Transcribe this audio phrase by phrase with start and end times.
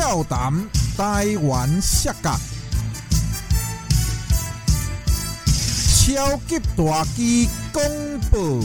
[0.00, 0.50] 笑谈
[0.96, 2.34] 台湾摔角，
[5.44, 8.64] 超级大机公布。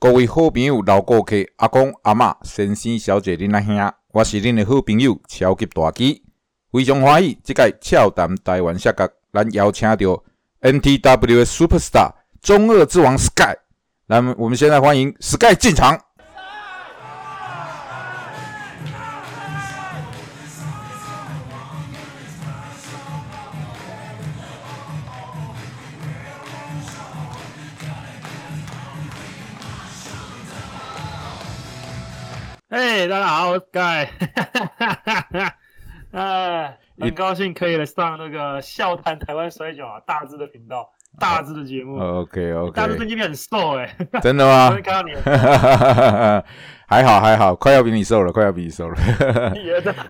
[0.00, 6.24] 各位好朋友、老顾客、阿公、阿嬷、先生、小姐、恁阿兄，我是恁的好朋友超级大基，
[6.72, 10.24] 非常欢喜，即届俏谈台湾下角，咱邀请到
[10.62, 13.54] NTW 的 Superstar 中二之王 Sky，
[14.06, 16.00] 那我们现在欢迎 Sky 进场。
[32.70, 34.08] 嘿，大家好，我是 Sky，
[36.12, 41.98] 哎，很高兴可以来上那个笑谈台湾摔跤啊，大致的频道，大致的节目。
[41.98, 44.82] OK 大致 OK，最近很瘦哎， 真的昨吗天？
[44.84, 45.14] 看到你，
[46.92, 48.96] 还好还好，快要比你瘦了，快要比你瘦了。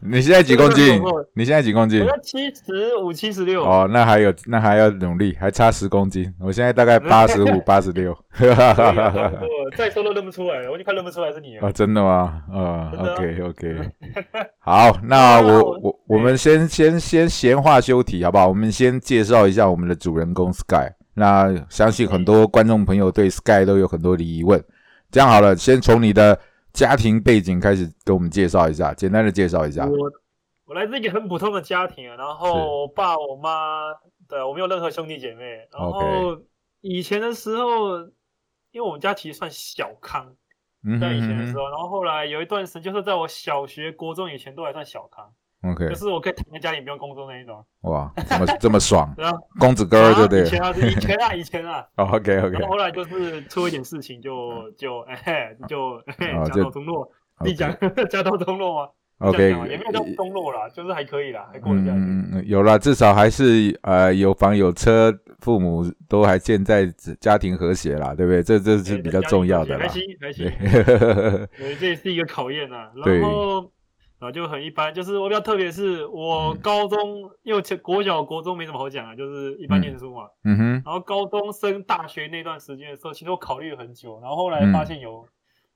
[0.01, 1.01] 你 现在几公斤？
[1.33, 2.19] 你现在几公斤我？
[2.21, 3.63] 七十五、七十六。
[3.65, 6.35] 哦，那还有，那还要努力，还差十公斤。
[6.41, 8.13] 我现在大概 八十五、八十六。
[8.33, 11.69] 可以啊差不多再瘦都认不出来了，我就快认不出来是你了。
[11.69, 12.43] 哦，真的吗？
[12.53, 13.77] 啊，OK OK，
[14.59, 18.49] 好，那我我我们先先先闲话休题，好不好？
[18.49, 20.91] 我们先介绍一下我们的主人公 Sky。
[21.15, 24.61] 那相信很多观众朋友对 Sky 都有很多的疑问。
[25.13, 26.37] 这样好了，先从你的
[26.73, 29.87] 家庭背景开始给我们介绍一下，简单的介绍一下。
[29.87, 30.11] 我
[30.65, 33.93] 我来自一个很普通的家庭啊，然后我爸我妈，
[34.29, 35.69] 对我没有任何兄弟姐妹。
[35.71, 36.41] 然后
[36.81, 37.99] 以前的时候，
[38.71, 40.35] 因为我们家其实算小康，
[40.83, 47.65] 嗯在以前的时哼候，然后后来有一段时间，就是在我小学、国中以前都还算小康，哼，OK，就是我可以躺在家里不用工作那一种。
[47.83, 51.85] 哇，这么这么爽， 对啊，公子哥对不对以前啊，以前啊，以前啊？
[51.97, 57.09] OK 然 OK 后后来就是出一点事情就， 就哎，就哎哦家道中落。
[57.45, 57.75] 你讲
[58.09, 61.97] 家道中落吗？OK，也没有到中落啦，就是还可以啦，还过得下去。
[61.99, 66.87] 嗯，嗯有了，至少还是呃有房有车，父母都还健在，
[67.21, 68.43] 家庭和谐啦，对不对？
[68.45, 69.81] 这这是比较重要的啦。
[69.81, 70.45] 还行还行，
[71.59, 72.91] 对，这也是一个考验呐。
[73.03, 73.21] 对
[74.23, 80.29] 然后啊就很一般，就是我比较特别是我嗯高中，因为国小国中没什么好讲啊，就是一般念书嘛。
[80.45, 85.27] 嗯哼，然后高中升大学那段时间的时候，其实我考虑了很久，然后后来嗯发现有，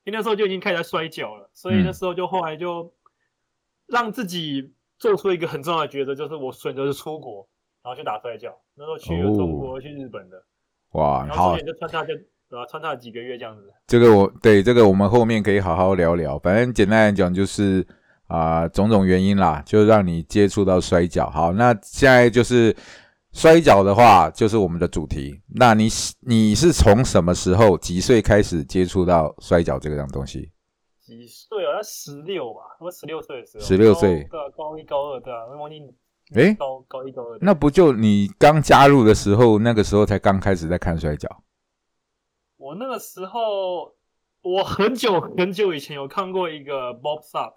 [0.05, 2.89] 因为那时候就已经开始在摔跤了，所以那时候就后来就
[3.85, 7.45] 让自己做出一个很重要的抉择，就是我选择是出国，
[7.83, 8.57] 然后去打摔跤。
[8.75, 10.41] 那时候去了中国，去日本的，
[10.91, 12.13] 哇，然后好中，间就穿插就
[12.49, 13.73] 对吧，穿插了几个月这样子。
[13.87, 16.39] 这个我对这个我们后面可以好好聊聊。
[16.39, 17.85] 反正简单来讲就是
[18.27, 21.29] 啊、种种原因啦，就让你接触到摔跤。
[21.29, 22.75] 好，那现在就是
[23.31, 25.41] 摔跤的话，就是我们的主题。
[25.55, 25.87] 那你
[26.21, 30.51] 你是从什么时候几岁开始接触到摔跤这个样东西？
[31.01, 31.81] 几岁啊？
[31.81, 33.63] 十六吧，我十六岁的时候。
[33.63, 35.81] 十六岁高对啊，高一高二对啊，我忘记。
[36.35, 37.37] 诶高高一高二。
[37.39, 41.29] 那不就你刚加入的时候，那个时候才刚开始在看摔跤？
[42.57, 43.95] 我那个时候，
[44.41, 47.53] 我很久很久以前有看过一个 Bob Sapp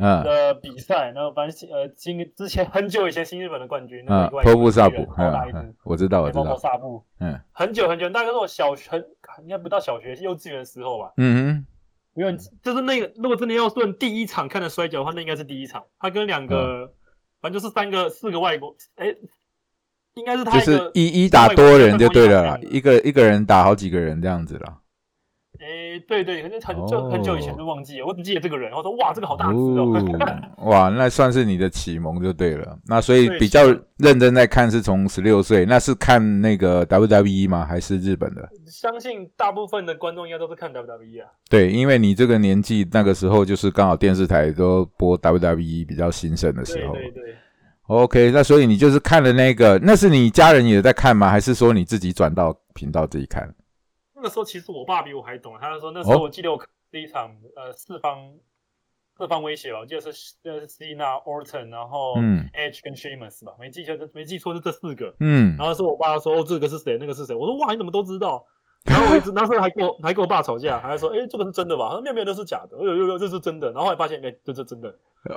[0.00, 9.04] 嗯的比赛，然后反正呃，新之前很久以前新日本的冠军，那嗯个，波布萨布，超大一只嗯嗯，，我知道，我知道波布道，萨布，嗯很久很久，大概是我小学很
[9.42, 11.12] 应该不到小学，幼稚园的时候吧。
[11.18, 11.66] 嗯
[12.12, 15.84] 不用就是那个，如果真的要论第一场看的摔跤的话，那应该是第一场。
[15.98, 16.90] 他跟两个，嗯
[17.40, 19.14] 反正就是三个、四个外国，哎，
[20.14, 24.79] 应该是，他就是一一打多人就对了啦一个一个人打好几个人这样子啦。
[25.90, 29.92] 诶，对对，很哦就很久以前就忘记了，我只记得这个人，我说哇，这个好大只哦，
[30.56, 32.78] 哦， 哇，那算是你的启蒙就对了。
[32.86, 37.64] 那所以比较认真在看是从十六岁，那是看那个 WWE 吗？
[37.64, 38.48] 还是日本的？
[38.66, 41.28] 相信大部分的观众应该都是看 WWE 啊。
[41.48, 46.94] 对，因为你这个年纪，那个时候就是刚好电视台都播 WWE 比较兴盛的时候。
[46.94, 47.34] 对对对
[47.86, 51.28] ，OK，那所以你就是看了那个，那是你家人也在看吗？
[51.28, 53.52] 还是说你自己转到频道自己看？
[54.20, 58.30] 那个时候其实我爸比我还懂，他就说那时候哦我记得我看第一场呃四方
[59.16, 65.16] 四方威胁吧，我记得是呃 Cena、Orton，然后嗯 Edge 跟 Sheamus 吧，没记错没记错是这四个。
[65.20, 68.44] 嗯，然后是我爸说、哦、这个是谁，那个是谁，我说哇你怎么都知道？
[68.84, 71.88] 然后我一直那时候还跟我还跟我爸吵架，还说哎这个是真的吧？
[71.88, 73.70] 他说没有没有那是假的，有有有这是真的。
[73.72, 74.92] 然后后来发现哎这是真的，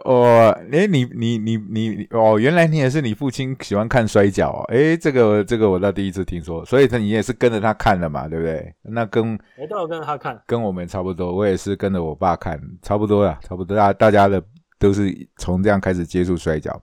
[0.05, 8.73] 哦，哎，你你你你你哦，原来你也是你父亲喜欢看摔跤哦，诶，这个这个我倒第一次听说，所以他你也是跟着他看了嘛，对不对？
[8.81, 10.41] 那跟我都有跟着他看。
[10.47, 14.41] 跟我们差不多，我也是跟着我爸看，差不多啦，差不多，大大家的
[14.79, 16.81] 都是从这样开始接触摔跤。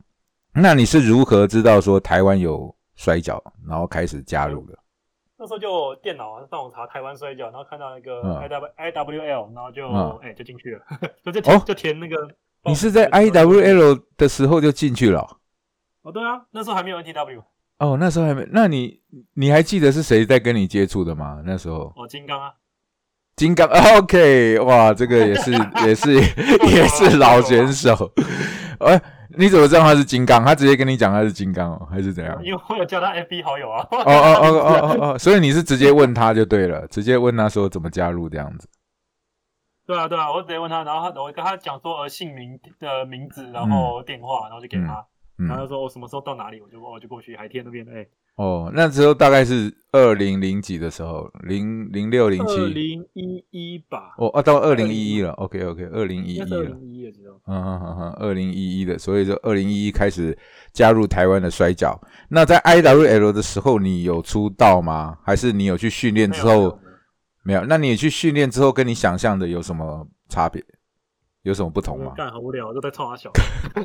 [0.53, 4.79] 那你是如何知道说台湾有摔跤，然后开始加入的？
[5.41, 10.83] 那时候就电脑啊上网查台湾摔跤，然后看到那个嗯 I W I W L，然后就嗯哎、就进去了，
[11.25, 12.17] 就就就填那个。
[12.65, 15.29] 你是在报名就 IWL 的时候就进去了哦？
[16.03, 17.43] 哦，对啊，那时候还没有 N T W
[17.79, 18.47] 哦，那时候还没。
[18.53, 19.01] 那你
[19.33, 21.41] 你还记得是谁在跟你接触的吗？
[21.47, 22.53] 那时候哦，金刚啊，
[23.35, 23.67] 金刚
[23.97, 25.53] ，OK，哇，这个也是
[25.87, 28.13] 也是也是老选手。
[28.81, 29.01] 哎，
[29.37, 30.45] 你怎么知道他是金刚？
[30.45, 32.39] 他直接跟你讲他是金刚哦，还是怎样？
[32.45, 33.87] 因为我有加他 F B 好友啊。
[33.91, 38.69] 哦哦哦哦哦哦，所以你是直接问他就对了，直接问他说怎么加入这样子。
[39.87, 45.05] 对啊对啊，我直接问他，然后他我跟他讲说呃姓名的名字，然后电话，然后就给他，然后
[45.39, 48.07] 嗯，他说我什么时候到哪里，我就我就过去海天那边，哎，
[48.37, 56.77] 哦，那时候大概是二零零几的时候，零零六零二七，零一一吧，哦，啊，到二零一一了，OK OK，二零一一了。
[57.47, 57.57] 零一一的时候。
[57.57, 60.37] 嗯哼哼哼，二零一一的，所以说二零一一开始
[60.73, 61.99] 加入台湾的摔跤。
[62.29, 65.17] 那在 IWL 的时候，你有出道吗？
[65.25, 66.79] 还是你有去训练之后
[67.43, 67.65] 没有？
[67.67, 70.65] 那你去训练之后，跟你想象的有什么差别？
[71.43, 72.13] 有什么不同吗？
[72.15, 73.31] 干好无聊，都在冲他小，
[73.73, 73.83] 干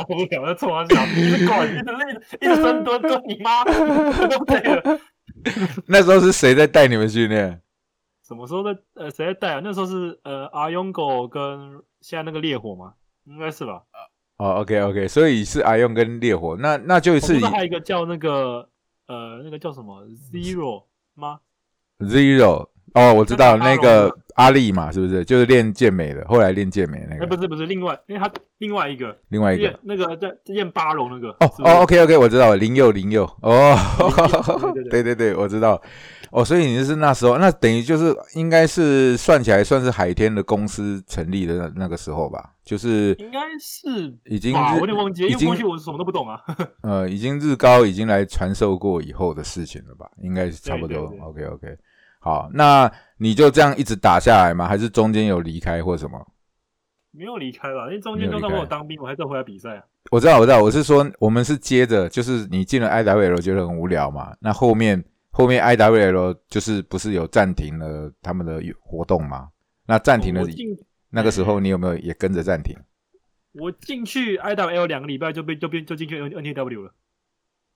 [0.00, 3.64] 好无聊，在冲他小，一直滚，一直一直一直深蹲，蹲你妈。
[5.88, 7.60] 那时候是谁在带你们训练？
[8.26, 9.60] 什么时候在呃谁在带啊？
[9.62, 12.94] 那时候是呃阿勇狗跟现在那个烈火吗？
[13.24, 13.84] 应该是吧。
[14.38, 18.68] 哦，OK OK，所以是阿勇跟烈火，那那就我是不是还有一个叫那个
[19.06, 20.84] 呃那个叫什么 Zero
[21.14, 21.40] 吗
[22.00, 25.24] ？Zero 哦，我知道那那个个阿丽嘛，是不是？
[25.24, 29.16] 就是练健美的，后来练健美那哎，个，不是不是，另外因为他另外一个。
[29.28, 29.78] 另外一个。
[29.82, 33.24] 那个在练八龙那个哦哦，OK OK，我知道了，林佑林佑。
[33.42, 33.76] 哦，
[34.90, 35.34] 对对 对。
[35.34, 35.80] 我知道。
[36.32, 46.40] 哦，所以你是那时候，那等于就是应该是算起来算是海天的公司成立的那那个时候吧，就是应该是已经我有点忘记，因为过去我什么都不懂啊。
[46.82, 51.68] 呃已经日高已经来传授过以后的事情了吧，应该是差不多，OK OK，
[52.26, 54.66] 好，那你就这样一直打下来吗？
[54.66, 56.26] 还是中间有离开或什么？
[57.12, 59.84] 没有离开吧，因为中间就算没有离开我有当兵，我还是要回来比赛啊。
[60.10, 69.50] 我知道，我知道，我是说，我们是接着，就是你进了 IWL 觉得很无聊嘛，那后面后面 IWL 就是不是有暂停了他们的活动吗？
[69.86, 70.42] 那暂停了
[71.10, 72.76] 那个时候，你有没有也跟着暂停？
[73.52, 76.92] 我进去 IWL 两个礼拜就被就变就进去 N NTW 了。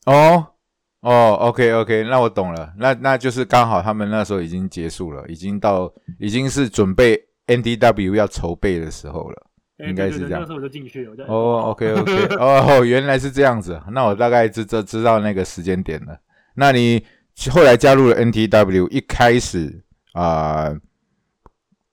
[0.06, 0.54] 哦
[1.00, 9.46] 哦，OK OK，那我懂了，那那就是刚好他们那时候已经结束了，已经到已经是准备 NDW 要筹备的时候了。
[9.78, 11.24] 哎应该是这样那时候我就进去了。
[11.26, 16.18] 我哦，OK OK， 哦，原来是这样子，那我大概知知知道那个时间点了。
[16.54, 17.02] 那你
[17.50, 19.82] 后来加入了 NTW，一开始
[20.12, 20.76] 啊、呃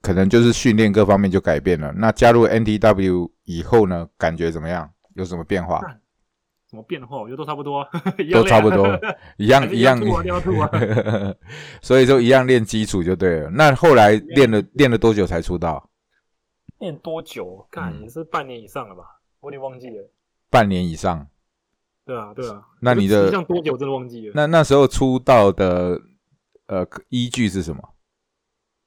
[0.01, 1.91] 可能就是训练各方面就改变了。
[1.97, 4.89] 那加入 NTW 以后呢，感觉怎么样？
[5.15, 5.81] 有什么变化？
[6.69, 7.17] 什么变化？
[7.17, 8.85] 我觉得都差不多啊，一样都差不多
[9.37, 9.97] 一样一样。
[11.81, 13.49] 所以就一样练基础就对了。
[13.49, 15.89] 那后来练了练了多久才出道？
[16.79, 17.65] 练多久？
[17.71, 19.03] 干嗯也是半年以上了吧？
[19.39, 20.11] 我有点忘记了。
[20.49, 21.27] 半年以上。
[22.05, 22.61] 对啊，对啊。
[22.81, 24.33] 那你的像多久真的忘记了？
[24.35, 25.99] 那那时候出道的
[26.67, 27.81] 呃依据是什么？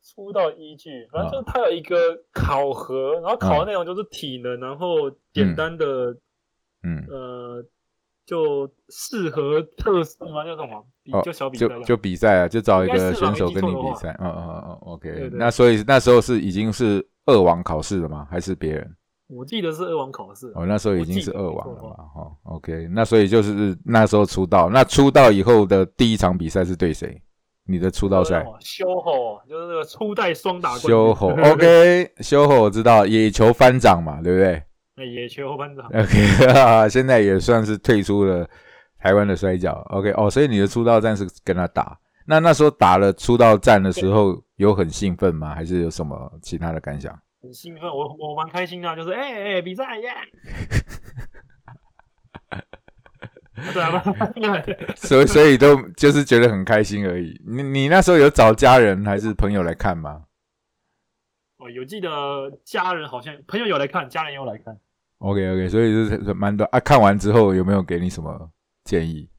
[0.03, 1.97] 出道依据，反正就是它有一个
[2.33, 6.15] 考核，然后考的内容就是体能，然后简单的
[6.83, 7.65] 嗯，呃，
[8.27, 10.45] 就适合特色吗？
[10.45, 10.85] 叫什么？
[11.03, 14.17] 比哦就小比赛这样就就比赛啊，就找一个选手跟你比赛。
[14.21, 15.31] 嗯嗯嗯嗯，OK 对。
[15.31, 18.27] 对那所以那时候是已经是二王考试了吗？
[18.31, 18.97] 还是别人？
[19.29, 21.97] 我记得是二王考试，哦，那时候已经是二王了错嘛。
[22.17, 22.89] 哦，OK。
[22.91, 24.69] 那所以就是那时候出道。
[24.69, 27.21] 那出道以后的第一场比赛是对谁？
[27.65, 28.45] 你的出道赛？
[28.59, 34.61] 修吼就是那个初代双打冠军修吼，OK，修吼我知道，野球翻掌嘛，对不对
[35.01, 35.87] 那野球后班长？
[35.99, 38.47] OK，现在也算是退出了
[38.99, 39.73] 台湾的摔跤。
[39.89, 41.99] OK，哦，所以你的出道战是跟他打。
[42.27, 45.55] 那那时候打了出道战的时候，有很兴奋吗？
[45.55, 47.19] 还是有什么其他的感想？
[47.43, 50.11] 很兴奋，我我蛮开心的啊，就是哎哎比赛耶！
[53.73, 54.03] 对啊，
[54.97, 57.41] 所以所以都就是觉得很开心而已。
[57.47, 60.25] 你你那时候有找家人还是朋友来看吗
[61.59, 62.09] 哦有记得
[62.65, 64.79] 家人好像朋友有来看，家人也有来看。
[65.21, 66.81] ？OK OK，所以就是蛮多啊。
[66.81, 68.51] 看完之后有没有给你什么
[68.85, 69.31] 建议？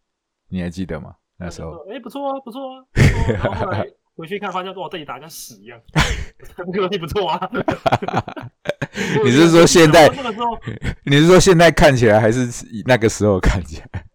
[0.50, 1.14] 你还记得吗？
[1.38, 2.84] 那时候哎、不错啊，不错啊。
[2.94, 3.86] 不错啊然后后来
[4.16, 5.80] 回去看，发现哇，自己打得跟屎一样，
[6.58, 7.50] 这个游戏不错啊。
[9.24, 10.58] 你是说现在那个时候，
[11.06, 12.48] 你是说现在看起来还是
[12.86, 14.06] 那个时候看起来？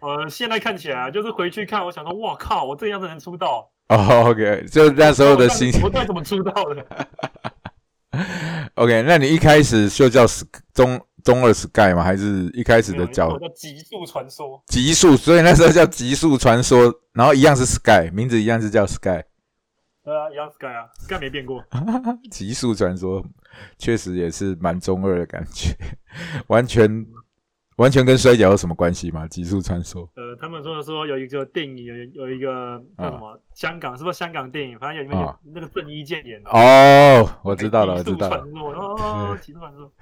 [0.00, 3.70] 我呃现在看起来啊就是回去看，我想说，哇靠，我这样子能出道？
[3.88, 5.88] 哦，OK，就那时候的心情我。
[5.88, 6.84] 到底怎么出道的？
[8.74, 10.26] OK，那你一开始就叫
[10.74, 12.02] 中中二 Sky 吗？
[12.02, 15.16] 还是一开始的叫叫极速传说，极速？
[15.16, 19.22] 所以那时候叫极速传说，然后一样是 Sky，名字一样是叫 Sky。
[20.04, 21.64] 对啊，一样 Sky 啊，Sky 没变过。
[22.30, 23.24] 极速传说
[23.76, 25.74] 确实也是蛮中二的感觉，
[26.46, 27.04] 完全
[27.76, 29.26] 完全跟摔跤有什么关系吗？
[29.28, 31.94] 极速穿梭呃，他们说的说有一个电影，有
[32.26, 34.78] 有一个叫什么、香港，是不是香港电影？
[34.78, 36.50] 反正有里面有、啊那个郑伊健演的。
[36.50, 38.50] 哦，我知道了，我知道了传。
[38.50, 39.92] 说哦， 极速传说。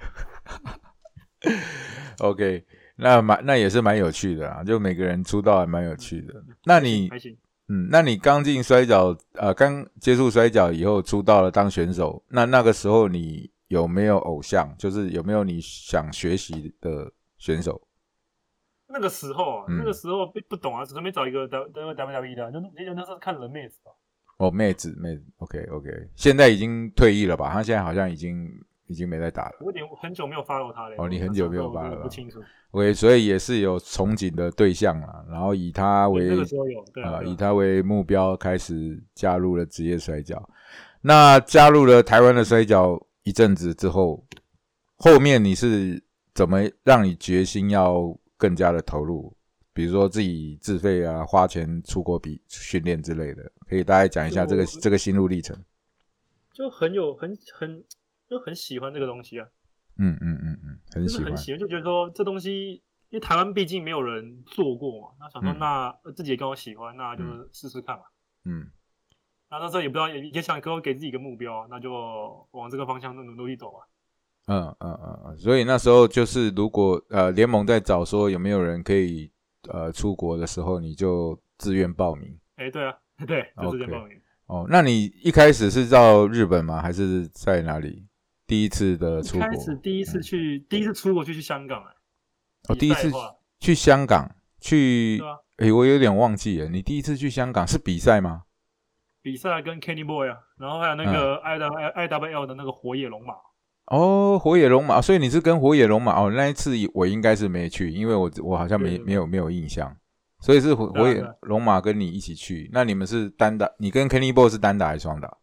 [2.19, 2.63] OK，
[2.95, 6.33] 那蛮那也是蛮有趣的啊，就每个人出道还蛮有趣的。
[6.63, 7.35] 那你还行，
[7.67, 14.73] 嗯，那你刚进摔跤，呃，刚接触摔跤以后出道了当选手，那那个时候你有没有偶像？
[14.77, 17.11] 就是有没有你想学习的
[17.45, 17.79] 选手？
[18.87, 23.91] 那个时候啊，嗯那个时候不不懂啊，只准备找一个 W W W E 的啊，就那那时候看人妹子吧。
[24.37, 27.51] 哦，妹子，妹子，OK OK，现在已经退役了吧？
[27.51, 28.49] 他现在好像已经
[28.87, 29.57] 已经没在打了。
[29.59, 30.95] 我有点很久没有 follow 他了。
[30.97, 32.39] 哦你很久没有 follow 了不清楚。
[32.71, 40.49] OK，所以也是有憧憬的对象了，然后以他为那个时候有，对啊，呃，对啊以他为目标开始加入了职业摔跤。
[41.01, 44.25] 那加入了台湾的摔跤一阵子之后，
[44.97, 46.03] 后面你是
[46.35, 49.35] 怎么让你决心要更加的投入？
[49.73, 55.57] 比如说自己自费啊，花钱出国比训练之类的，可以大概讲一下这个就这个心路历程。
[56.53, 57.83] 就很有很很
[58.27, 59.47] 就很喜欢这个东西啊，
[59.97, 61.37] 嗯嗯嗯嗯，很喜欢很。
[61.37, 62.73] 喜欢，就觉得说这东西，
[63.09, 68.03] 因为台湾毕竟没有人做过嘛，那想说嗯那呃自己也刚好喜欢，那就是试试看嘛。
[68.45, 68.67] 嗯
[69.49, 73.87] 那那时候也不知道，也也想给我给自己一个目标，那就往这个方向努努力走吧。
[74.47, 79.31] 嗯嗯嗯嗯，所以那时候就是如果呃联盟在找说有没有人可以
[79.69, 82.37] 呃出国的时候，你就自愿报名。
[82.57, 84.21] 哎，对啊， 对，就这件 OK 报名。
[84.47, 86.81] 哦，那你一开始是到日本吗？
[86.81, 88.05] 还是在哪里？
[88.45, 89.47] 第一次的出国？
[89.47, 91.91] 一开始第一次去，第一次出国就去香港哎、
[92.69, 93.11] 哦，第一次
[93.59, 95.19] 去香港，去
[95.57, 98.43] 哎我有点忘记了，你第一次去香港是比赛吗？
[99.23, 103.33] 比赛跟 Kenny Boy 啊，然后还有那嗯个 I W I W L 的那个火野龙马，
[103.87, 109.95] 哦，火野龙马，所以你是跟火野龙马哦，那一次我应该是没去，因为我我好像没没有没有印象，
[110.39, 115.37] 所以是火火野龙马跟你一起去，那你们是单打，你跟 Kenny Boy 是单打还是双打？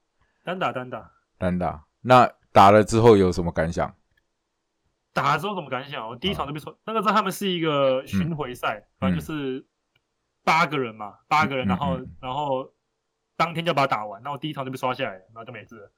[0.44, 1.10] 单打单打。
[1.38, 1.84] 单打。
[2.00, 3.94] 那打了之后有什么感想？
[5.12, 6.08] 打了之后什么感想？
[6.08, 9.64] 我第一场就被说，那个时候他们是一个巡回赛，反正就是
[10.42, 12.68] 八个人嘛，八个人，嗯然后嗯嗯然后
[13.36, 15.92] 当天就把它打完，那我第一场就被刷下来了，然后就没事了。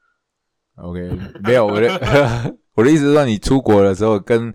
[0.77, 1.11] OK，
[1.43, 4.53] 没有我的我的意思是说，你出国的时候跟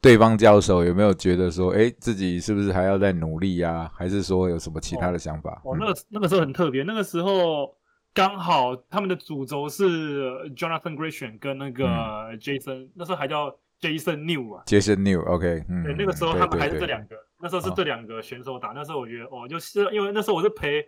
[0.00, 5.62] 对方交手，有没有觉得说，哎，自己是不是还要再努力呀、还是说有什么其他的想法？
[5.64, 7.74] 哦，嗯那个那个时候很特别，那个时候
[8.12, 14.62] 刚好他们的主轴是 Jonathan Gresham 跟那个嗯 Jason，、那时候还叫 Jason New 啊。
[14.66, 18.68] Jason New，OK，、嗯，对，那个时候他们还是这两个，那时候是哦这两个选手打。
[18.74, 20.84] 那时候我觉得哦，就是因为那时候我是陪，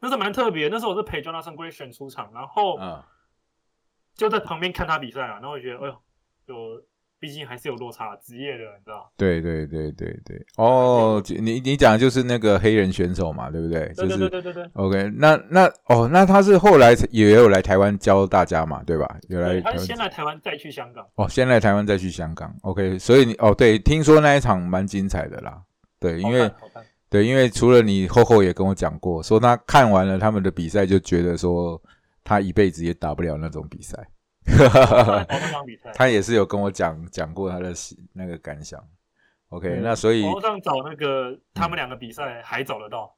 [0.00, 3.04] 那时候蛮特别，那时候我是陪 Jonathan Gresham 出场，然后啊，
[4.20, 5.94] 就在旁边看他比赛啊，然后我觉得，哎呦，
[6.46, 6.54] 就
[7.18, 9.10] 毕竟还是有落差，职业的，你知道？
[9.16, 13.80] 对对对对对，哦，你你讲的就是那个黑人选手嘛，对不对？
[13.96, 14.70] 对对就是对对对对。
[14.74, 19.08] OK，那那哦，那他是后来也有来台湾教大家嘛，对吧？
[19.30, 21.06] 有来，他先来台湾，再去香港。
[21.14, 25.62] 哦，先来台湾再去香港，OK，所以你哦，对，听说那一场蛮精彩的啦，
[25.98, 26.50] 对，因为
[27.08, 31.80] 对，因为除了你厚厚也跟我讲过，说他看完了他们的比赛，就觉得说
[32.24, 33.96] 他一辈子也打不了那种比赛，
[34.68, 35.90] 好看那场比赛。
[35.94, 37.72] 他也是有跟我讲讲过他的
[38.12, 38.82] 那个感想。
[39.48, 43.12] OK，、嗯那所以网络上找那个他们两个比赛还找得到，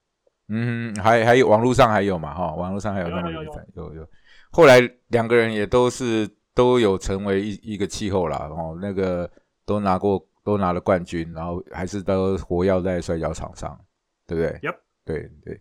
[0.48, 4.08] 嗯，还还有网络上还有嘛哈，网络上还有那个比赛，有有。
[4.50, 9.30] 后来两个人也都是都有成为一一个气候啦，哦，那个
[9.66, 13.78] 都拿过都拿了冠军，然后还是都活跃在摔跤场上，
[14.26, 15.60] 对不对 Yep 对对。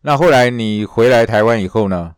[0.00, 2.14] 那后来你回来台湾以后呢？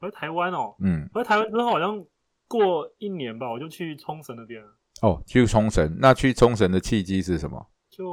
[0.00, 2.04] 就回台湾哦，嗯，回台湾之后好像
[2.48, 4.68] 过一年吧，我就去冲绳那边了。
[5.02, 5.96] 哦，去冲绳。
[6.00, 7.66] 那去冲绳的契机是什么？
[7.90, 8.08] 就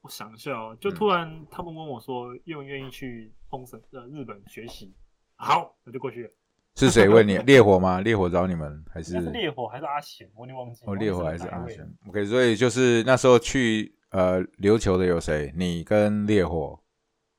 [0.00, 4.94] 我想一下哦，就嗯突然他们问我说愿不愿意去冲绳呃日本学习，
[5.36, 6.30] 好，我就过去了。
[6.76, 7.38] 是谁问你？
[7.46, 8.00] 烈火吗？
[8.00, 9.12] 烈火找你们还是？
[9.12, 10.30] 是烈火还是阿贤？
[10.34, 10.84] 我有点忘记。
[10.86, 15.52] 哦，烈火还是阿贤？OK，所以就是那时候去呃琉球的有谁？
[15.56, 16.78] 你跟烈火，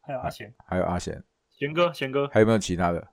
[0.01, 3.07] 还有阿贤，还有阿贤，贤哥，贤哥还有没有其他的？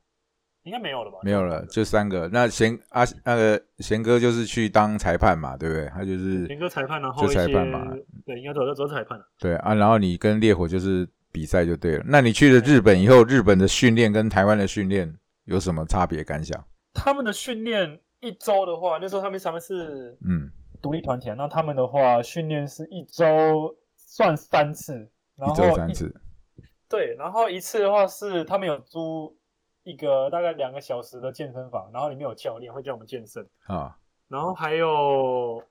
[0.65, 1.19] 应该没有了吧？
[1.23, 2.29] 没有了，就三个。
[2.33, 5.87] 那贤啊那个贤哥就是去当裁判嘛，对不对？
[5.89, 7.95] 他就是贤哥裁判，然后就裁判嘛
[8.27, 9.25] 对，应该都都是裁判了。
[9.39, 9.75] 对啊。
[9.75, 12.05] 然后你跟烈火就是比赛就对了。
[12.07, 16.63] 那你去了日本以后，日本的训练跟台湾的训练有什么差别感想？
[16.95, 24.95] 他们的训练，一周的话，那时候他们他们是嗯，独立团体啊，那他们的话训练是一周算三次，
[25.37, 26.15] 然一周三次，
[26.89, 29.37] 对，然后一次的话是他们有租
[29.85, 33.97] 一个大概两个小时的健身房，然后里面有教练会教我们健身，啊，
[34.29, 35.63] 然后还有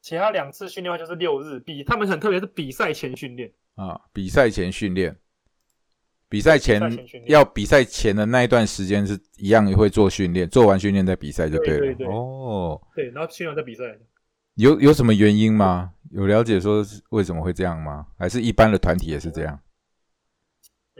[0.00, 5.16] 其他两次训练的话就是六日比他们很特别是比赛前训练，啊，比赛前训练，
[6.28, 6.80] 比赛前
[7.26, 11.64] 要比赛前的那一段时间是一样会做训练，做完训练再比赛就了。
[11.64, 13.84] 对对对哦，对，然后训练完再比赛。
[14.54, 15.92] 有有什么原因吗？
[16.10, 18.06] 有了解说为什么会这样吗？
[18.18, 19.58] 还是一般的团体也是这样？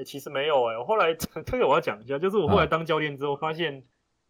[0.00, 1.12] 哎，其实没有哎、我后来
[1.45, 3.83] 这个我要讲一下，就是我后来当教练之后发现，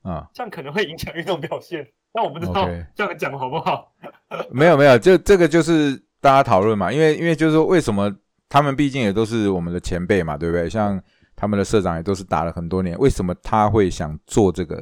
[0.03, 3.95] 啊，这样可能会影响运动表现，但我不知道 这样讲好不好。
[4.51, 8.13] 没有没有，就这个就是大家讨论嘛，因为因为就是说为什么
[8.49, 10.69] 他们毕竟也都是我们的前辈嘛，对不对？
[10.69, 11.01] 像
[11.37, 14.77] 他们的社长也都是打了很多年，为什么他会想做这个？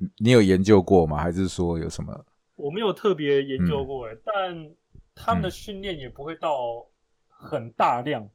[0.00, 1.18] 你你有研究过吗？
[1.18, 2.12] 还是说有什么？
[2.56, 4.70] 我没有特别研嗯究过哎、但
[5.14, 6.56] 他们的训练也不会到
[7.28, 8.30] 很大量，嗯，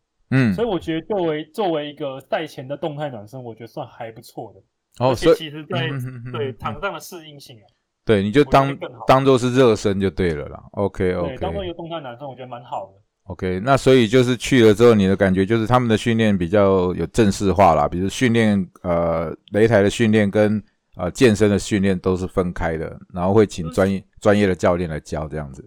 [0.53, 4.59] 所以我觉得作为作为一个赛前的动态暖身，我觉得算还不错的。
[4.99, 5.87] 哦，而所以其实在
[6.31, 7.65] 对场上的适应性啊，
[8.03, 10.63] 对，你就当当做是热身就对了啦。
[10.71, 13.01] OK 对，当做一个动态暖身，我觉得蛮好的。
[13.25, 20.63] OK，那所以就是去了之后，你的感觉就是他们的训练比较有正式化啦，比如训练呃擂台的训练跟
[20.95, 25.63] 呃健身的训练都是分开的，然后会请专业专业的教练来教这样子。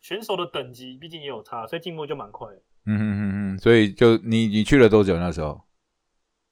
[0.00, 2.60] 选手的等级毕竟也有差，所以进步就蛮快的。
[2.86, 5.60] 嗯哼哼哼，所以就你你去了多久那时候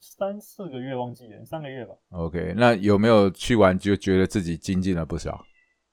[0.01, 1.95] 三四个月忘记了，三个月吧。
[2.11, 5.45] ？OK，那有没有去完就觉得自己精进了不少？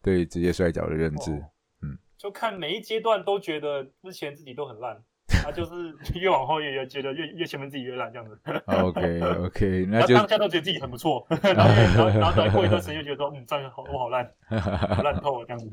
[0.01, 1.31] 对职业摔跤的认知？
[1.31, 5.01] 嗯就看每一阶段都觉得之前自己都很烂，
[5.41, 8.37] 他就是 越往后越越觉得越越前面自己越烂这样子。
[8.65, 14.29] OK OK， 那就当下都觉得自己很不错， 然后然后然后再过一段时间又觉得说，嗯，这样好我好烂，
[15.01, 15.71] 烂透了这样子。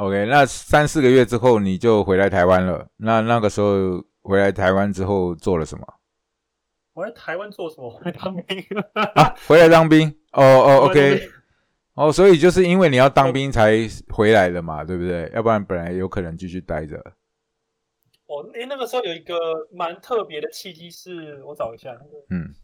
[0.00, 2.88] OK，那三四个月之后你就回来台湾了。
[2.96, 5.86] 那那个时候回来台湾之后做了什么？
[6.94, 7.90] 我来台湾做什么？
[7.90, 8.64] 回来当兵。
[9.14, 10.08] 啊，回来当兵。
[10.32, 11.28] 哦哦，OK，
[11.94, 13.76] 哦，所以就是因为你要当兵才
[14.08, 15.30] 回来的嘛，对不对？
[15.34, 16.96] 要不然本来有可能继续待着。
[18.26, 19.36] 哦，哎，那个时候有一个
[19.70, 22.54] 蛮特别的契机是，我找一下，那个嗯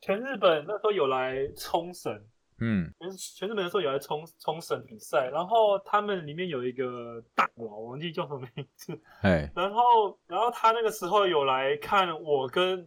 [0.00, 2.20] 全日本那时候有来冲绳，
[2.60, 9.82] 嗯全全日本的时候有来冲冲绳比赛，然后他们里面有一个大佬，我忘记叫什么名字， 哎然后
[10.26, 12.86] 然后他那个时候有来看我跟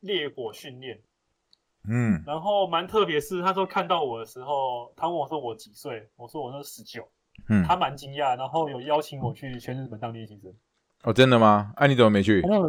[0.00, 1.00] 烈火训练，
[1.88, 7.08] 嗯然后蛮特别是，他说看到我的时候，他问我说我几岁，我说我那十九，
[7.48, 10.52] 嗯，他蛮惊讶，然后有邀请我去全日本当练习生。
[11.04, 11.72] 哦，真的吗？
[11.76, 12.54] 啊，你怎么没去那？
[12.54, 12.68] 时候，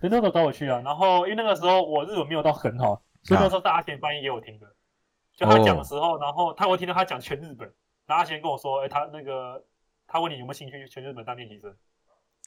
[0.00, 4.66] 对那时候找我去啊，然后因为那个时候我日文没有到很好，所以那时候是阿贤翻译给我听的。
[5.36, 7.66] 就他讲的时候，然后他会听到他讲全日本，
[8.06, 9.64] 然后他先跟我说，哎、他那个
[10.06, 11.74] 他问你有没有兴趣去全日本当练习生，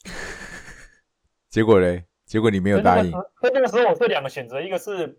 [1.49, 2.05] 结果嘞？
[2.25, 3.11] 结果你没有答应。
[3.41, 5.17] 那个时候我是两个选择，一个是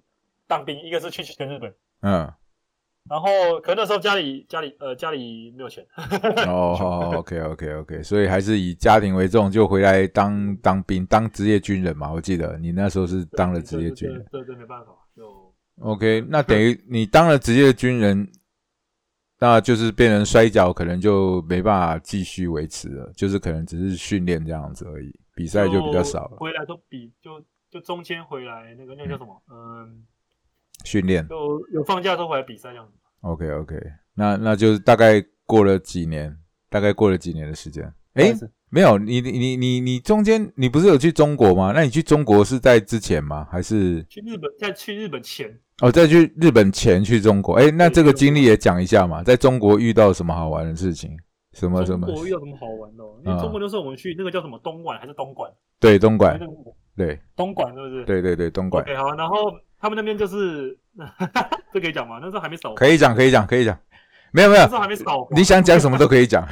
[0.48, 1.72] 当兵，一个是去全日本。
[2.00, 2.32] 嗯，
[3.08, 5.86] 然后可能那时候家里家里呃家里没有钱，
[6.48, 12.10] 哦好，OK OK OK，所以还是以家庭为重，就回来当当兵，当职业军人嘛。
[12.10, 14.26] 我记得你那时候是当了职业军人。
[14.32, 15.43] 这这这没办法，就
[15.80, 18.30] OK，那等于你当了职业军人，
[19.40, 26.36] 那就是变成摔跤，可能就没办法继续维持了，就是可能只是训练这样子而已，比赛就比较少了。
[26.36, 30.04] 回来都比就就中间回来那个那个叫什么，嗯，
[30.84, 32.92] 训练有有放假都回来比赛这样子。
[33.22, 33.76] ，OK OK，
[34.14, 36.38] 那那就是大概过了几年，
[36.70, 37.92] 大概过了几年的时间。
[38.14, 38.32] 哎，
[38.70, 41.72] 没有，你你你你你中间你不是有去中国吗？
[41.74, 43.44] 那你去中国是在之前吗？
[43.50, 47.56] 还是去日本，在去日本前，哦，在去日本前去中国？
[47.56, 51.10] 诶，那这个经历也讲一下嘛，在中国遇到什么好玩的事情？
[51.52, 52.06] 什么什中么？
[52.12, 53.14] 国遇到什么好玩的哦？
[53.24, 55.50] 因啊为中国那时候我们去那个叫什么东莞还是东莞？
[55.80, 56.52] 对，东莞那，个
[56.96, 58.04] 对东莞是不是？
[58.04, 58.82] 对对对，东莞。
[58.82, 60.76] OK 好，然后他们那边就是，
[61.72, 62.18] 这可以讲吗？
[62.20, 63.76] 那时候还没扫，可以讲，可以讲，可以讲。
[64.32, 66.42] 没有没有那时，候还没扫，你想讲什么都可以讲。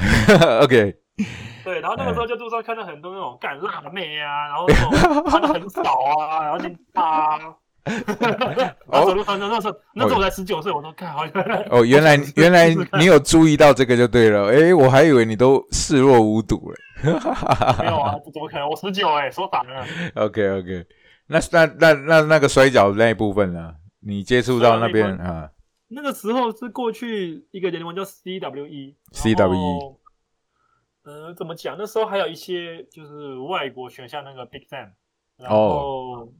[0.62, 0.94] OK，
[1.64, 5.82] 对，然后那个时候就路上看到很多那种干辣妹啊，然后那种穿的很少
[6.18, 7.38] 啊，然后你啊，
[7.84, 14.52] 然后走路，那那时候那时候我才十九岁，我都看好像哦，原来 原来你有注意到这个就对了。
[14.52, 16.76] 哎，我还以为你都视若无睹了。
[17.02, 18.68] 没有啊，怎么可能？
[18.68, 19.84] 我十九哎，说反了。
[20.14, 20.86] OK OK，
[21.26, 23.74] 那那那那那个摔跤那一部分呢？
[24.04, 25.50] 你接触到那边啊？
[25.88, 28.94] 那个时候是过去一个联盟叫 CWE。
[29.12, 29.96] CWE
[31.04, 31.76] 呃，怎么讲？
[31.76, 34.90] 那时候还有一些就是外国选项那个 Big Sam，
[35.36, 36.32] 然哦后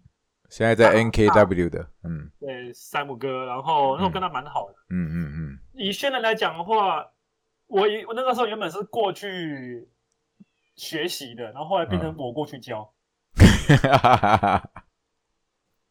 [0.52, 2.30] 现在在 NKW 的，嗯。
[2.38, 4.74] 对，山姆哥，然后那时候跟他蛮好的。
[4.90, 7.06] 嗯嗯嗯，以现在来讲的话，
[7.68, 9.88] 我一我那个时候原本是过去
[10.76, 12.92] 学习的，然后后来变成我过去教，
[13.34, 14.70] 哈哈哈哈，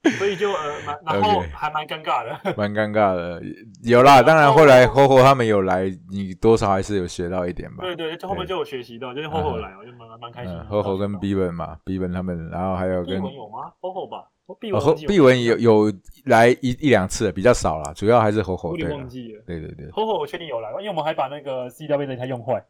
[0.17, 2.39] 所以就呃蛮，然后还蛮尴尬的。
[2.57, 3.41] 蛮尴尬的。
[3.83, 7.83] 有啦，当然后来吼吼他们有来，你多少还是有学到一点吧。
[7.83, 10.67] 对对，就后面就有学习到，就是厚厚来，我就蛮蛮开心的嗯，。
[10.67, 13.71] 吼吼跟 B 文嘛，B 文他们，然后还有毕跟文有吗？
[13.79, 14.25] 厚厚吧
[15.07, 15.93] ，B 文有有
[16.25, 19.43] 来一一两次，比较少啦，主要还是吼吼有点对啦忘记了。
[19.45, 19.89] 对对对。
[19.91, 22.63] 厚厚我确定有来，因为我们还把那个 CW 的台用坏，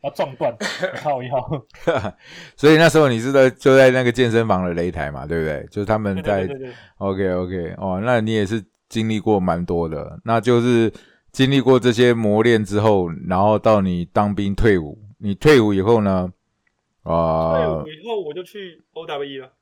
[0.00, 0.54] 然后撞断，
[0.96, 1.64] 靠腰。
[2.56, 5.66] 所以那时候你是在就在那个健身房的擂台嘛，对不对？
[5.70, 10.92] 就是他们在对对对对，OK OK 哦，那你也是经历过蛮多的，那就是
[11.32, 16.32] 经历过这些磨练之后，然后到你当兵退伍，你退伍以后呢，
[17.04, 19.52] 退呃伍，以后我就去 OWE 了。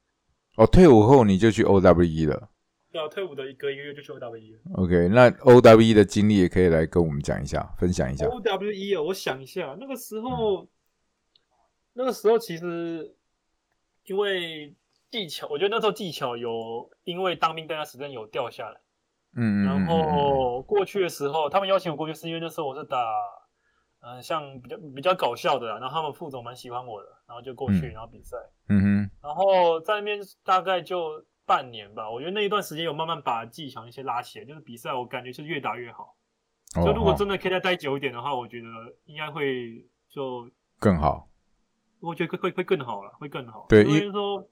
[0.57, 2.49] 哦，退伍后你就去 OWE 了
[2.91, 4.61] 对啊，退伍的一个一个月就去 OWE 了。
[4.75, 8.27] ，OK，那 OWE 的经历也可以来跟我们讲一下，分享一下。
[8.27, 10.67] OWE 哦，我想一下，那个时候，
[11.93, 13.15] 那个时候其实
[14.05, 14.75] 因为
[15.11, 18.81] 技巧，我觉得那时候技巧有因为当兵那段时间有掉下来，
[19.37, 23.05] 嗯嗯嗯然后过去的时候，他们邀请我过去是因为那时候我是打，
[24.01, 28.37] 嗯、像比较比较搞笑的啦，然后他们副总蛮喜欢我的，然后就过去，嗯然后比赛，
[28.69, 36.15] 嗯哼然后在那边大概就半年吧，我觉得那一段时间有慢慢把技巧一些拉起来，就是比赛我感觉是越打越好。
[36.77, 37.17] 哦就如果哦。
[37.19, 38.69] 真的可以再待久一点的话，我觉得
[39.07, 40.47] 应该会就
[40.79, 41.27] 更好，
[42.01, 43.65] 我觉得会会会更好了，会更好。
[43.71, 44.47] 对因为说，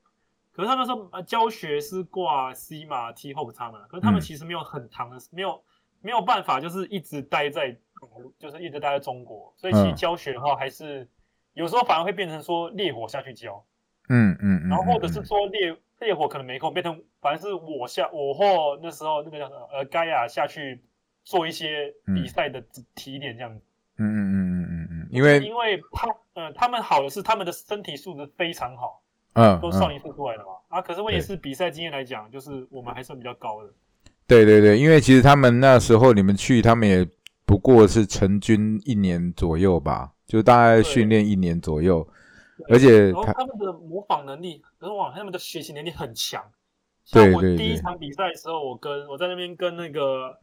[0.52, 4.22] 可是他们说呃教学是挂 C 嘛 T Hope 他们，可是他们嗯。
[4.22, 5.62] 其实没有很长的，没有
[6.00, 7.78] 没有办法，就是一直待在
[8.38, 9.94] 就是一直待在中国，所以其实嗯。
[9.94, 11.06] 教学的话还是、
[11.52, 13.62] 有时候反而会变成说烈火下去教，
[14.08, 20.80] 嗯嗯嗯，然后或者是嗯说烈烈火可能没空，变成反正是我下我或那时候那个叫什么呃盖亚下去
[21.24, 22.62] 做一些比赛的
[22.94, 23.60] 提点这样子。
[23.98, 29.00] 嗯嗯嗯嗯嗯嗯，因为因为他呃他们好的是他们的身体素质非常好，
[29.32, 30.50] 嗯嗯都是少林寺出来的嘛。
[30.68, 33.70] 啊，可是问题是比赛经验来讲，就是我们还算比较高的。
[34.26, 37.08] 对对对，因为其实他们那时候你们去，他们也
[37.46, 42.06] 不过是成军一年左右吧，就大概训练一年左右，
[42.68, 46.42] 而且然后他他们的模仿能力，可是哇，他们的学习能力很强。
[47.04, 50.38] 像我第一场比赛的时候，我跟我在那边跟那个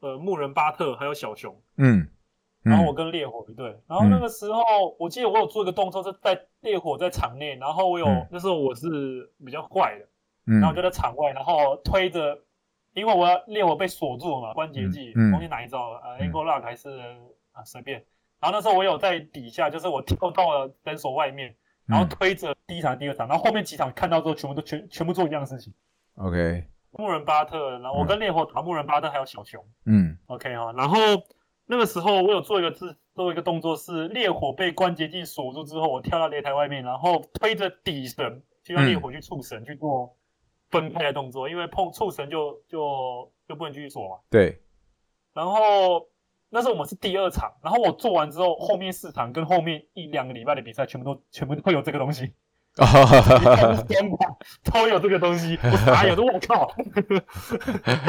[0.00, 2.00] 呃牧人巴特还有小熊，嗯，
[2.64, 4.62] 嗯然后我跟烈火一队，然后那个时候
[4.98, 10.08] 我记得我有做一个动作是在烈火在场内，然后我有嗯那时候我是比较坏的，
[10.46, 12.36] 嗯然后就在场外，然后推着，
[12.94, 16.88] 因为我要烈火被锁住了嘛，关节技，嗯嗯忘记哪一招了，呃嗯，ankle lock 还是
[17.52, 18.04] 啊随便。
[18.40, 21.54] 然后那时候我有在底下，就是我跳到了绳索外面，
[21.86, 22.08] 然后嗯。
[22.08, 25.72] 推着第一场、第二场，然后后面几场看到之后，全部都全全部做一样的事情。
[26.16, 30.96] OK，牧人巴特，然后我跟烈火打牧人巴特还有小熊嗯，OK 哈，然后
[31.66, 40.16] 那个时候我有做一个字，做一个动作是烈火被关节镜锁住之后，我跳到擂台外面，然后推着底绳就让烈火去触绳、去做
[40.70, 44.18] 分开的动作，因为碰触绳就就就不能继续锁嘛。
[44.28, 44.60] 对，
[45.32, 46.08] 然后
[46.50, 52.32] 那时候我们是第二场，然后我做完之后，后面四场跟后面一两个礼拜的比赛全部都全部都会有这个东西，
[52.78, 54.26] 哦，双把
[54.64, 56.74] 都有这个东西，我傻眼，我靠，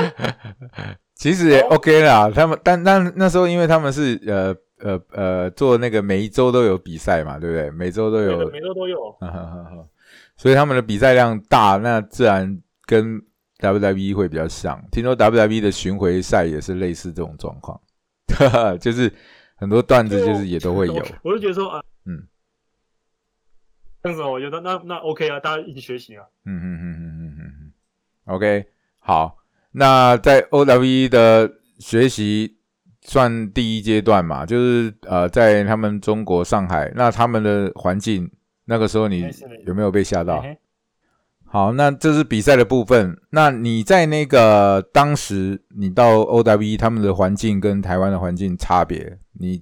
[1.16, 7.70] 其实也 OK 啦，他们但但那时候因为他们是呃呃呃做那个每一周都有比赛嘛，对不对？
[7.70, 9.12] 每周都有，每周都有。
[9.22, 9.86] 哈哈哈哈
[10.36, 13.22] 所以他们的比赛量大，那自然跟
[13.60, 14.84] WWE 会比较像。
[14.92, 17.80] 听说 WWE 的巡回赛也是类似这种状况，
[18.80, 19.12] 就是
[19.56, 20.96] 很多段子就是也都会有。
[21.24, 22.28] 我就觉得说啊，嗯，
[24.04, 26.26] 这样子哦，我觉得那那 OK 啊，大家一起学习啊。
[26.46, 27.72] 嗯嗯嗯嗯嗯嗯嗯
[28.26, 28.66] ，OK，
[29.00, 29.38] 好，
[29.72, 32.58] 那在 OWE 的学习
[33.02, 38.30] 算第一阶段嘛，就是呃，在他们中国上海，那他们的环境，
[38.66, 39.30] 那个时候你
[39.66, 40.42] 有没有被吓到？
[40.42, 40.60] 嘿嘿
[41.52, 43.20] 好，那这是比赛的部分。
[43.32, 49.62] 那你在那个当时，你到 OWE 他们的环境跟台湾的环境差别，你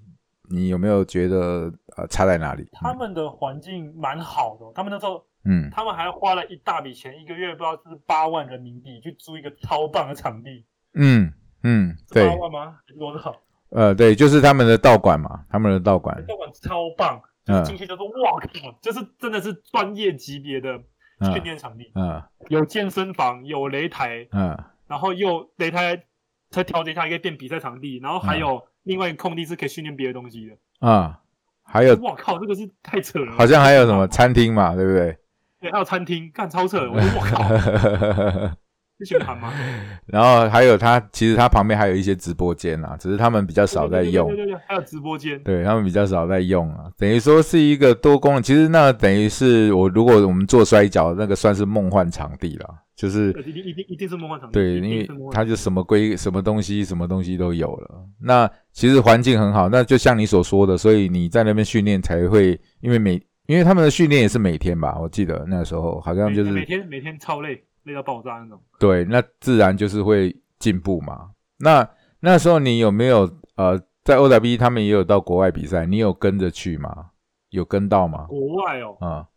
[0.51, 2.67] 你有没有觉得呃差在哪里？
[2.73, 12.77] 他们的环境蛮好的哦，他们那时候嗯他们还花了一大笔钱，一个月不知道是八万人民币去租一个超棒的场地，嗯嗯，八，万吗？
[12.85, 13.35] 还是多少？
[13.71, 20.79] 呃对，就是他们的道馆嘛，他们的道馆，道馆超棒，就是进去就说哇靠，就是真的是专业级别的
[21.21, 26.03] 训嗯练场地，嗯有健身房，有擂台，嗯然后又擂台
[26.49, 30.87] 再调节一下，可以变比赛场地，然后还有另外一个空地是可以训练别的东西的。
[30.87, 31.19] 啊，
[31.63, 33.31] 还有我靠，这个是太扯了！
[33.33, 35.17] 好像还有什么餐厅嘛，对不对？
[35.59, 37.43] 对，还有餐厅，干超扯的，我说我靠，
[38.99, 39.53] 是全盘吗？
[40.05, 44.35] 然后还有他，其实他旁边还有一些直播间啊，只是他们比较少在用对。
[44.35, 48.43] 对对对，还有直播间，对他们比较少在用啊，等于说是一个多功能。
[48.43, 58.05] 其实那等于是我如果我们做摔跤，那个算是梦幻场地了，就是一定一定一定是梦幻场地，对，因为定是梦幻它就什么规什么东西什么东西都有了。
[58.21, 68.61] 那其实环境很好，那就像你所说的，所以你在那边训练才会，因为每因为他们的训练也是每天吧，我记得那时候好像就是每天每天超累，累到爆炸那种。
[68.79, 71.31] 对，那自然就是会进步嘛。
[71.57, 71.89] 那
[72.21, 77.11] 那时候你有没有呃，在 OW 他们也有到国外比赛，你有跟着去吗？
[77.49, 78.25] 有跟到吗？
[78.25, 79.27] 国外哦，啊、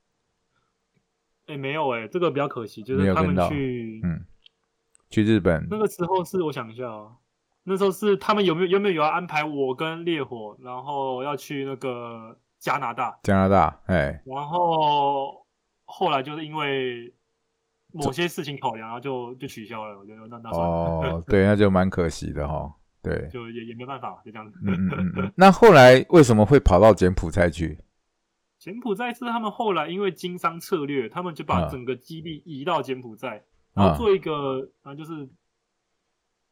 [1.47, 4.25] 哎没有哎，这个比较可惜，就是他们去嗯，
[5.09, 7.17] 去日本那个时候是我想一下哦，
[7.65, 15.47] 那时候是他们有没有有没有有要安排我跟烈火，然后要去那个加拿大，加拿大，哎，然后
[15.85, 17.13] 后来就是因为
[17.93, 19.99] 某些事情考量，然后就就取消了。
[19.99, 24.59] 我觉得那那哦， 对，那就蛮可惜的哈、对，就也也没办法，就这样子。
[24.65, 25.33] 嗯嗯嗯嗯。
[25.37, 27.79] 那后来为什么会跑到柬埔寨去？
[28.59, 33.43] 柬埔寨是他们后来因为经商策略，他们就把嗯整个基地移到柬埔寨，
[33.75, 35.29] 然后做一个啊，就是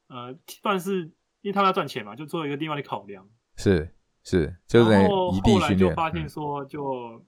[0.08, 1.02] 呃，算是
[1.40, 3.28] 因为他们要赚钱嘛，就做一个另外的考量。
[3.56, 5.74] 是是，就是然后后来。
[5.74, 7.24] 就发现嗯说，就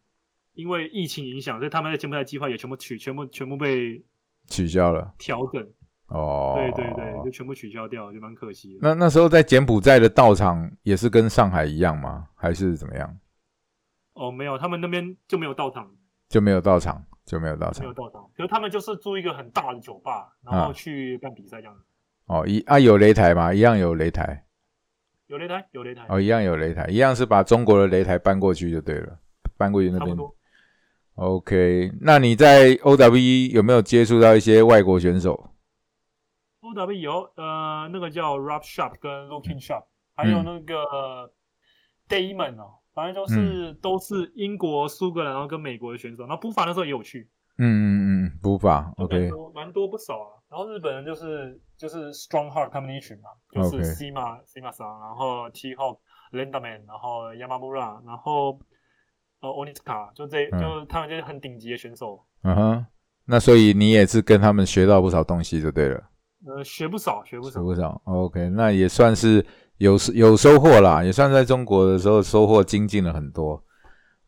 [0.55, 4.05] 因为疫情影响，所以他们在柬埔寨计划也全部取，全部全部被
[4.49, 5.67] 取消了调整。
[6.09, 6.55] 哦。
[6.57, 8.81] 对对对，就全部取消掉，就蛮可惜的。
[8.83, 12.29] 那那时候在柬埔寨的道场也是跟上海一样吗？
[12.35, 13.19] 还是怎么样？
[14.15, 15.91] 哦，没有，他们那边就没有道场，
[16.29, 17.95] 就没有道场，就没有到场没有。
[17.95, 21.83] 道场，可是他们就是租一个很大的酒吧，然啊后去办比赛这样子。
[22.27, 23.55] 哦，一啊有擂台吗？
[23.55, 24.45] 一样有擂台。
[25.29, 29.19] 有擂台，有擂台，哦，一样有擂台，一样是把中国的擂台搬过去就对了，
[29.57, 30.11] 搬过去那边。
[30.11, 30.37] 差不多。
[31.15, 35.51] OK，那你在 OW 有没有接触到一些外国选手
[36.63, 39.85] ？O W 有呃那个叫 Rob Shop 跟 Looking Shop，
[40.17, 41.31] 还有嗯那个
[42.09, 46.23] Damon 哦，反正都是、都是英国、苏格兰，然后跟美国的选手。
[46.23, 50.41] 然后布法那时候也有去嗯嗯嗯，补法 OK，多蛮多不少啊。
[50.49, 55.99] 然后日本人就是就是 Strong Heart 他们那一群嘛，就是 OK Sima Sima 桑，然后 T Hawk、
[56.33, 58.59] Lenderman，然后 Yamamura，然后
[59.43, 62.87] 呃 Oniska，就这、嗯就他们就是很顶级的选手，嗯哼，
[63.27, 66.03] 那所以你也是跟他们学到不少东西就对了，
[66.47, 67.61] 呃学不少学不少。
[67.61, 68.01] 学不少。
[68.05, 69.45] OK，那也算是
[69.79, 73.63] 有有收获啦，也算在中国的时候收获精进了很多。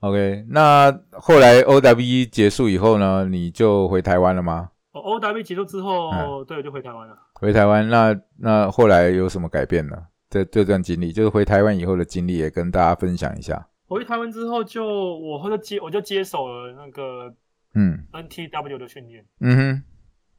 [0.00, 4.70] OK，那后来 OWE 结束以后呢，你就回台湾了吗？
[4.92, 7.16] 哦，OWE 结束之后，嗯对，就回台湾了。
[7.34, 9.96] 回台湾，那那后来有什么改变呢？
[10.28, 13.66] 这这段经历，就是回台湾以后的经历，也跟大家分享一下。
[13.86, 14.84] 回台湾之后就，
[15.18, 17.34] 我后就接我就接手了那个
[17.74, 18.06] 嗯。
[18.12, 19.82] NTW 的训练，嗯哼，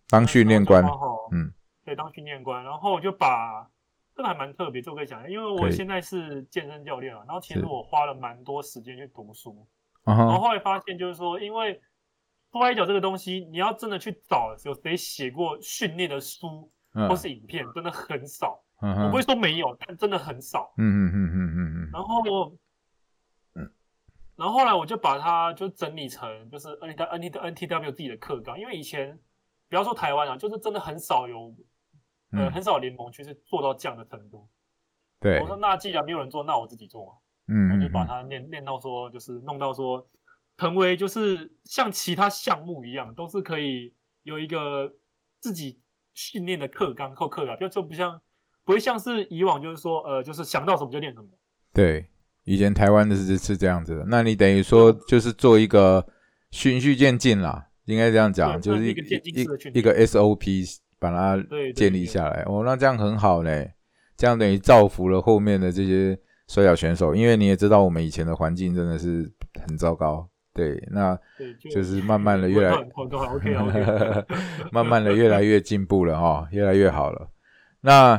[0.09, 0.83] 当训练官
[1.31, 1.51] 嗯，
[1.83, 3.69] 对，当训练官，然后我就把
[4.15, 9.67] 这个还蛮特别，就可以讲因为我现在是健身教练嘛，然后其实我花了蛮多时间去读书，
[10.05, 11.79] 然后后来发现就是说，因为
[12.51, 17.09] 摔跤这个东西，你要真的去找有谁写过训练的书嗯。
[17.09, 18.61] 或是影片，真的很少。
[18.81, 20.73] 嗯我不会说没有，但真的很少。
[20.77, 22.55] 嗯嗯嗯嗯嗯嗯然后，
[24.35, 29.17] 然后后来我就把它就整理成就是 N T N T N T W 自己的课纲，因为以前
[29.69, 31.55] 不要说台湾啊，就是真的很少有
[32.31, 34.47] 呃嗯，很少有联盟去是做到这样的程度。
[35.19, 37.13] 对我，说那既然没有人做，那我自己做嘛，
[37.47, 40.05] 嗯嗯我就把嗯它练练到说就是弄到说
[40.57, 43.93] 成为就是像其他项目一样，都是可以
[44.23, 44.93] 有一个
[45.39, 45.79] 自己
[46.13, 48.21] 训练的课纲或课表，就就不像
[48.65, 51.29] 不会像是以往就是说呃就是想到什么就练什么。
[51.73, 52.09] 对，
[52.45, 54.05] 以前台湾的是是这样子的。
[54.07, 56.05] 那你等于说就是做一个
[56.51, 61.37] 循序渐进啦，应该这样讲，就是一个一一个 SOP 把它
[61.75, 62.43] 建立下来。
[62.47, 63.73] 哦，那这样很好嘞，
[64.15, 69.29] 这样等于造福了后面的这些摔跤选手，因为你也知道我们以前的环境真的是
[69.67, 70.27] 很糟糕。
[70.53, 71.13] 对，那，
[71.59, 72.73] 就就是慢慢的越来
[74.71, 77.27] 慢慢的越来越进步了哈、越来越好了。
[77.81, 78.13] 那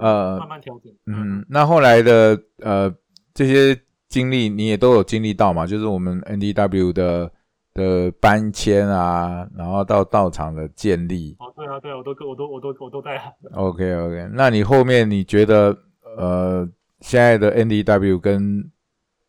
[0.00, 0.90] 呃慢慢调整。
[1.04, 2.90] 嗯，那后来的呃
[3.34, 5.66] 这些经历你也都有经历到嘛？
[5.66, 7.32] 就是我们 NDW 的
[7.74, 11.36] 的搬迁啊，然后到道场的建立。
[11.38, 13.18] 哦，对啊，对啊，我都我都我都我都在。
[13.54, 15.76] OK OK，那你后面你觉得
[16.16, 16.68] 呃
[17.00, 18.70] 现在的 NDW 跟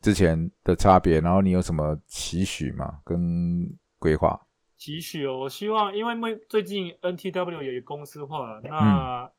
[0.02, 3.00] 之前的差别，然后你有什么期许吗？
[3.06, 3.66] 跟
[4.00, 4.40] 规划？
[4.78, 9.32] 期许哦，我希望，因为最最近 NTW 也公司化了，嗯那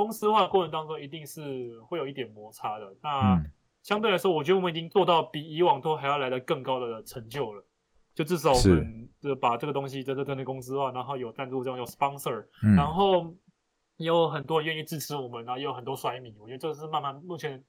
[0.00, 2.96] 公司化的过程当中一定是会有一点摩擦的。
[3.02, 3.50] 那嗯。
[3.82, 7.64] 相对来说，我觉得我们已经做到比以往都还要来的更高的成就了。
[8.14, 12.76] 就至少我们就把这个东西真的真的公司化，然后有赞助这种有 sponsor，、嗯。
[12.76, 13.34] 然后
[13.96, 17.64] 也有很多人愿意支持我们，然后也有很多衰米，我觉得这是慢慢目前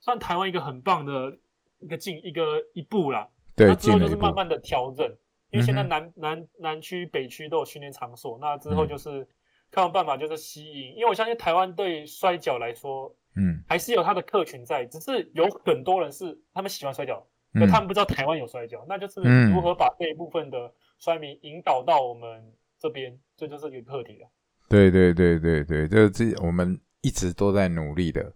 [0.00, 1.38] 算台湾一个很棒的
[1.78, 2.42] 一个进一个
[2.74, 3.28] 一步啦。
[3.54, 5.06] 对那之后就是慢慢的调整，
[5.50, 8.88] 因为现在嗯南、南南区、北区都有训练场所，那之后嗯。
[8.88, 9.28] 就是
[9.72, 17.18] 看办法就是吸引，因为我相信台湾对摔跤来说嗯还是有它的客群在，只是有很多人是他们喜欢摔跤，
[17.54, 24.28] 可嗯他们不知道台湾有摔跤，那就是嗯如何把这一部分的摔迷引导到我们这边，这就是一个课题了。
[24.68, 28.32] 对对对对对，这这我们一直都在努力的。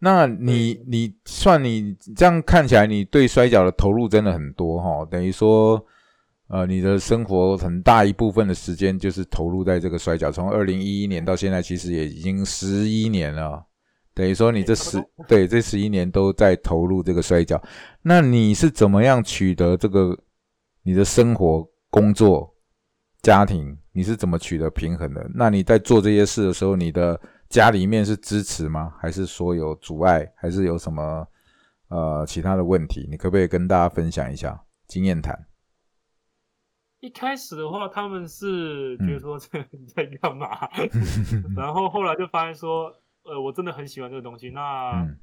[0.00, 5.84] 那你你算你这样看起来，你对摔跤的投入真的很多哈、等于说，
[6.48, 13.64] 呃，你的生活很大一部分的时间就是投入在这个摔跤，从二零一一年到现在，其实也已经十一年了。
[14.14, 17.62] 等于说你这十对这十一年都在投入这个摔跤，
[18.02, 20.18] 那你是怎么样取得这个
[20.82, 22.52] 你的生活、工作、
[23.22, 25.30] 家庭，你是怎么取得平衡的？
[25.34, 28.92] 那你在做这些事的时候，你的家里面是支持吗？
[28.98, 30.26] 还是说有阻碍？
[30.34, 31.26] 还是有什么
[31.88, 33.06] 呃其他的问题？
[33.10, 35.38] 你可不可以跟大家分享一下经验谈？
[37.00, 40.68] 一开始的话，他们是嗯觉得说这你在干嘛，
[41.56, 44.50] 然后后来就发现说，呃，我真的很喜欢这个东西。
[44.50, 45.18] 那、嗯，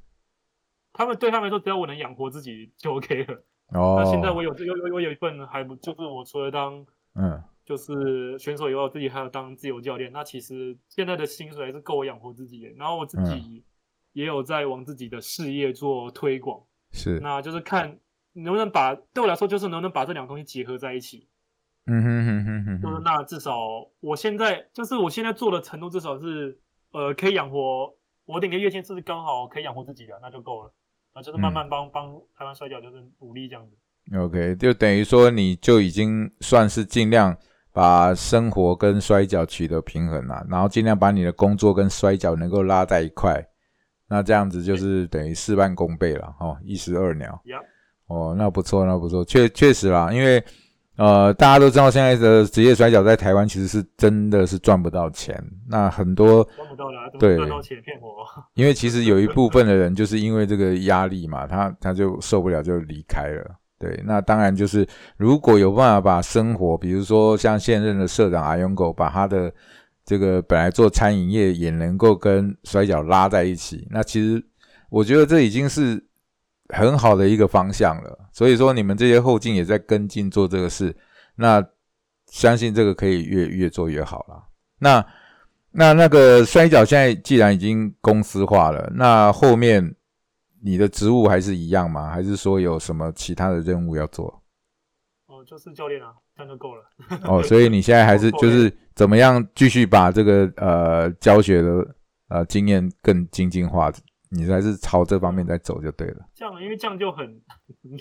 [0.92, 3.44] 他们对他们来说，只要我能养活自己就 OK 了。
[3.74, 10.10] 哦， 那现在我有有有我有一份还不就是我除了当嗯就是选手以外，我自己还有当自由教练。
[10.12, 12.70] 那其实现在的薪水还是够我养活自己的。
[12.76, 13.64] 然后我自嗯己
[14.12, 16.62] 也有在往自己的事业做推广，
[16.92, 17.98] 是，那就是看
[18.32, 21.28] 能不能把对我来说，就是能不能把这两个东西结合在一起。
[21.86, 23.56] 嗯哼哼哼哼就是，那至少
[24.00, 26.58] 我现在就是我现在做的程度，至少是
[26.92, 27.94] 呃可以养活
[28.24, 30.72] 我领个月薪，是刚好可以养活自己的，那就够了。
[31.14, 34.18] 那就是慢慢帮帮台湾摔跤就是努力这样子。
[34.18, 37.36] OK，就等于说你就已经算是尽量
[37.72, 43.44] 把生活跟摔跤取得平衡了，然后尽量把你的工作跟摔跤能够拉在一块，
[44.08, 47.40] 那这样子就是等于事半功倍了哦，一石二鸟。
[47.46, 47.58] 呀，
[48.08, 50.44] 哦，那不错，那不错，确确实啦，因为
[50.96, 58.08] 呃，大家都知道现在的职业摔角在台湾其实是真的是赚不到钱，那很多赚不到了，怎对么赚到钱骗我？
[58.54, 63.44] 因为其实有一部分的人就是因为这个压力嘛，他他就受不了就离开了。
[63.78, 69.52] 对，那当然就是如果有办法把生活，比如说像现任的社长阿勇狗，把他的
[70.02, 74.42] 这个本来做餐饮业也能够跟摔角拉在一起，那其实
[74.88, 76.02] 我觉得这已经是
[76.68, 78.28] 很好的一个方向了。
[78.32, 80.94] 所以说你们这些后进也在跟进做这个事，
[81.36, 81.64] 那
[82.26, 84.42] 相信这个可以越越做越好了。
[84.78, 85.04] 那
[85.70, 89.94] 那那个摔跤现在既然已经公司化了，那后面
[90.62, 92.10] 你的职务还是一样吗？
[92.10, 94.42] 还是说有什么其他的任务要做？
[95.26, 96.82] 哦，就是教练啊，这样就够了。
[97.24, 101.94] 哦，所以你现在还是 就是怎么样继续把这个呃教学的
[102.28, 103.92] 呃经验更精进化，
[104.30, 106.16] 你还是朝这方面在走就对了。
[106.34, 107.40] 这样，因为这样就很，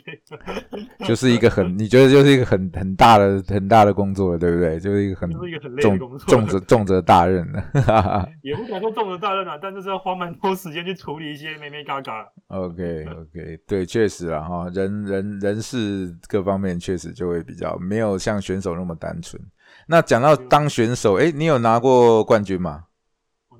[1.07, 4.79] 就是一个很，你觉得就是一个很很大的很大的工作了，对不对？
[4.79, 7.61] 就是一个很就是一个很累的重工作，重责 重责大任了。
[7.73, 8.29] 哈哈哈。
[8.41, 12.27] 也不敢说重责大任啊，但就是要花蛮多时间去处理一些咩咩嘎嘎。
[12.47, 19.41] OK OK，对，确实啊哈，人人人事各方面确实就会比较没有像选手那么单纯。
[19.87, 22.94] 那讲到当选手，哎，你有拿过冠军吗我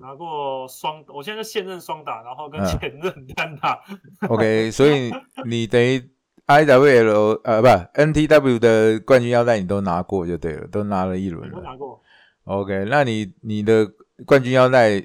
[0.06, 3.82] 拿过双，我现在是现任双打，然后跟嗯前任单打。
[4.30, 5.12] ？OK， 所以
[5.46, 6.00] 你等于
[6.46, 7.68] IWL 呃不
[8.00, 11.58] NTW 的冠军腰带你都拿过就对了，都拿了一轮了。
[11.58, 12.00] 我拿过
[12.44, 13.90] ，OK，那你你的
[14.28, 15.04] 冠军腰带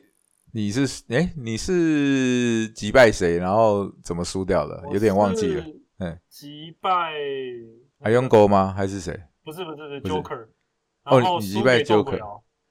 [0.52, 4.82] 你是哎你是击败谁，然后怎么输掉的？
[4.92, 5.64] 有点忘记了。。
[5.98, 6.90] 嗯，击败
[8.00, 8.74] 阿勇狗吗？
[8.76, 9.18] 还是谁？
[9.42, 10.46] 不是不是不是 Joker，
[11.04, 12.18] 哦你击败 Joker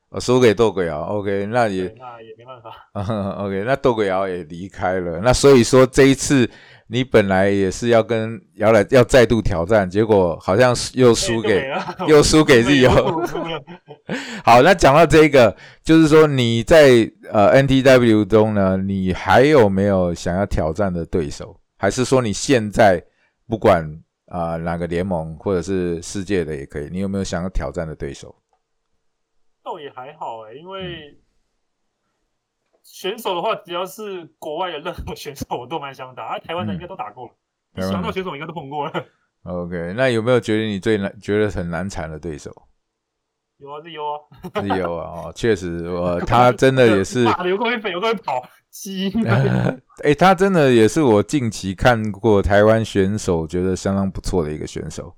[0.09, 1.01] 鬼瑶哦，输给窦鬼瑶。
[1.01, 3.35] OK，那也那也没办法。
[3.43, 5.19] OK，那窦鬼瑶也离开了。
[5.23, 6.49] 那所以说这一次
[6.87, 11.69] 你本来也是要跟瑶来要再度挑战，结果好像是又输给、
[12.07, 13.21] 又输给 又友。
[14.43, 21.55] 好，那讲到这个，就是说你在呃 NTW 中呢，你还有没有想要挑战的对手？
[21.77, 23.01] 还是说你现在
[23.47, 23.83] 不管
[24.25, 28.35] 啊、呃哪个联盟或者是世界的也可以，你有没有想要挑战的对手？
[29.69, 31.21] 倒也还好哎、因嗯为
[32.81, 36.23] 选手的话，只要是国外的任何选手，我都蛮想打。
[36.23, 37.33] 啊，台湾的应该都打过了，
[37.75, 39.05] 台湾的想到选手应该都碰过了。
[39.43, 42.51] OK，那有没有觉得你最难、觉得很难缠的对手？
[43.57, 44.19] 有啊，是有啊。
[44.61, 48.41] 是有啊，哦， 确实，我他真的也是， 妈的有个会飞，有个会跑，
[48.71, 49.11] 鸡。
[50.03, 55.15] 哎、他真的也是我近期看过台湾选手觉得相当不错的一个选手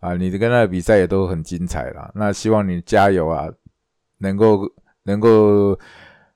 [0.00, 2.10] 啊，你的跟他的比赛也都很精彩啦。
[2.14, 3.48] 那希望你加油啊，
[4.22, 4.60] 能够
[5.02, 5.78] 能够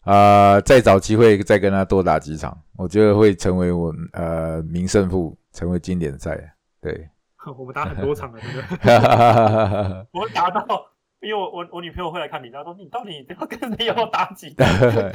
[0.03, 6.39] 啊，再找机会再跟他多打几场，我觉得会成为我呃名胜负，成为经典赛。
[6.81, 7.09] 对，
[7.59, 8.95] 我们打很多场了，对不对？
[10.13, 10.67] 我打到，
[11.21, 14.67] 因为我我我女朋友会来看比赛，说你到底要跟谁要打几场？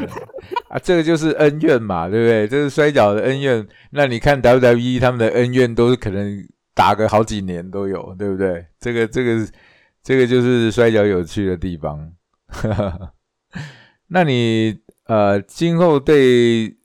[0.68, 2.48] 啊，这个就是恩怨嘛，对不对？
[2.48, 3.66] 这是摔跤的恩怨。
[3.92, 6.38] 那你看 WWE 他们的恩怨都是可能
[6.74, 8.66] 打个好几年都有，对不对？
[8.80, 9.48] 这个这个
[10.04, 12.12] 这个就是摔跤有趣的地方。
[14.08, 16.78] 那你呃，今后对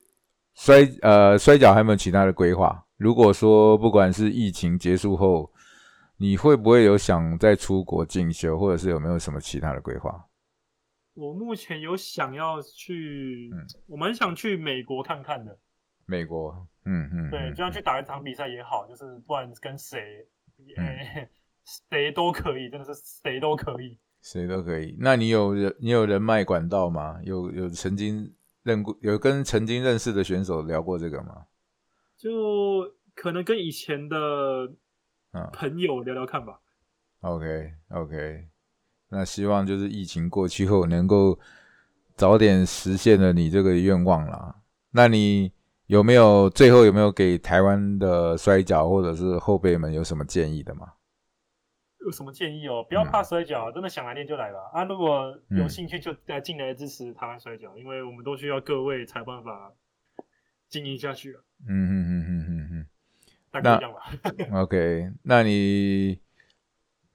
[0.54, 2.86] 摔呃摔跤还有没有其他的规划？
[2.96, 5.52] 如果说不管是疫情结束后，
[6.18, 10.28] 你会不会有想再出国进修，或者是有没有什么其他的规划？
[11.14, 13.50] 我目前有想要去，
[13.86, 15.58] 我蛮想去美国看看的。
[16.06, 20.26] 美国，嗯嗯，对，就像去打一场比赛也好，就是不管跟谁，
[21.90, 24.96] 谁都可以，真的是谁都可以，谁都可以。
[24.98, 27.16] 那你有人，你有人脉管道吗？
[27.22, 31.44] 有有曾经认过，有跟曾经认识的选手聊过这个吗？
[32.16, 34.68] 就可能跟以前的
[35.52, 36.58] 朋友聊聊看吧。
[37.20, 38.48] OK OK，
[39.10, 41.38] 那希望就是疫情过去后能够
[42.16, 44.56] 早点实现了你这个愿望啦。
[44.90, 45.52] 那你
[45.86, 50.94] 有没有最后有没有给台湾的摔跤或者是后辈们有什么建议的吗？
[52.04, 52.84] 有什么建议哦？
[52.88, 54.84] 不要怕摔跤，真的想来练就来吧啊！
[54.84, 59.72] 如果有兴趣就来进来支持台湾摔跤，因为我们都需要各位才办法。
[60.68, 61.40] 经营下去了。
[61.68, 62.86] 嗯嗯嗯嗯嗯嗯，
[63.52, 64.00] 大概这样吧。
[64.60, 66.20] OK，那你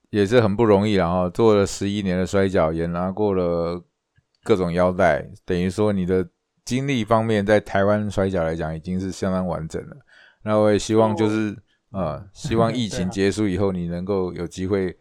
[0.09, 3.83] 也是很不容易然后做了十一年的摔跤，也拿过了
[4.41, 6.29] 各种腰带，等于说你的
[6.63, 9.97] 经历方面在台湾摔跤来讲已经是相当完整了。
[10.43, 11.53] 那我也希望就是
[11.91, 14.97] 呃，希望疫情结束以后，你能够有机会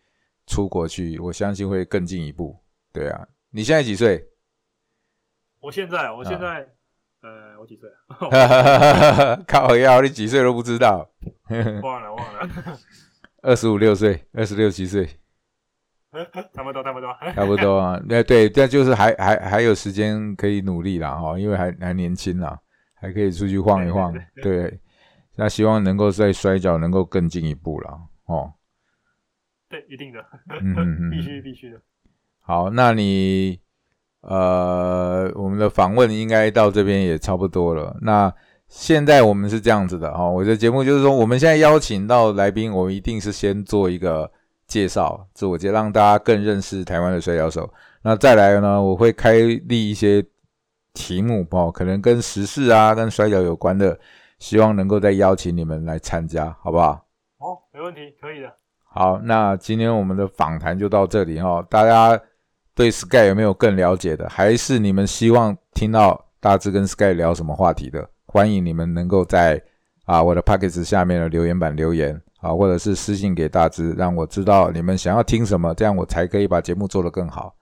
[0.47, 2.59] 出国去， 我相信会更进一步。
[2.93, 4.27] 对啊，你现在几岁？
[5.61, 6.69] 我现在，我现在。
[7.23, 9.37] 呃，我几岁啊？
[9.47, 11.07] 靠要，你几岁都不知道？
[11.83, 12.49] 忘 了忘了，
[13.43, 15.07] 二十五六岁，二十六七岁，
[16.55, 18.01] 差不多差不多，差不多啊。
[18.07, 22.59] 那对，但就是还还还有时间可以努力啦哈，因为还还年轻啦，
[22.95, 24.15] 还可以出去晃一晃。
[24.43, 24.81] 对，
[25.41, 28.53] 那希望能够在摔跤能够更进一步了哦。
[29.69, 30.21] 对，一定的，
[30.61, 31.81] 嗯嗯嗯，必须必须的。
[32.41, 33.59] 好，那你。
[34.23, 37.97] 呃，我们的访问应该到这边也差不多了。
[38.03, 38.31] 那
[38.69, 44.31] 现在我们是这样子的哈，我的节目就是说，我们现在邀请到来宾，我们一定是先做一个
[44.67, 47.73] 介绍，自我介，让大家更认识台湾的摔跤手。
[48.03, 50.23] 那再来呢，我会开立一些
[50.93, 53.99] 题目哦，可能跟时事啊、跟摔跤有关的，
[54.41, 57.07] 希望能够再邀请你们来参加，好不好？
[57.39, 58.53] 好，没问题，可以的。
[58.83, 62.21] 好，那今天我们的访谈就到这里哈，大家。
[62.73, 64.27] 对 Sky 有没有更了解的？
[64.31, 68.09] 还是你们希望听到大致跟 Sky 聊什么话题的？
[68.25, 69.63] 欢迎你们能够在
[70.07, 77.55] 啊我的 p a c k a g e 下面的留言板留言啊，或者是私信给大致，让我知道你们想要听什么，这样我才可以把节目做得更好。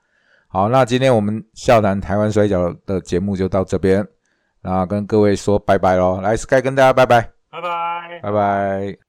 [0.46, 4.06] 好，那今天我们笑谈台湾摔跤的节目就到这边，
[4.61, 6.20] 然后跟各位说拜拜喽。
[6.20, 9.07] 来，Sky 跟大家拜拜，拜拜，拜拜。